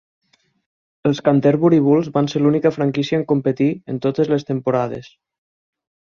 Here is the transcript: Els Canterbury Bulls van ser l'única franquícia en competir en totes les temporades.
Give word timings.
Els 1.09 1.19
Canterbury 1.27 1.79
Bulls 1.87 2.09
van 2.15 2.31
ser 2.33 2.41
l'única 2.47 2.73
franquícia 2.77 3.19
en 3.19 3.27
competir 3.33 3.69
en 3.95 4.01
totes 4.09 4.35
les 4.35 4.49
temporades. 4.51 5.13